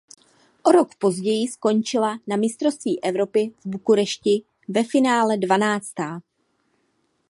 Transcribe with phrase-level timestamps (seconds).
[0.63, 6.21] O rok později skončila na mistrovství Evropy v Budapešti ve finále dvanáctá.